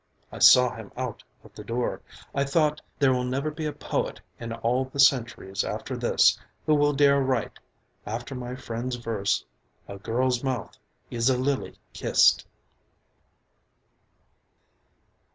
[0.31, 2.01] I saw him out of the door,
[2.33, 6.73] I thought: there will never be a poet, in all the centuries after this, who
[6.73, 7.59] will dare write,
[8.03, 9.45] after my friend's verse,
[9.87, 10.75] "a girl's mouth
[11.11, 12.47] is a lily kissed."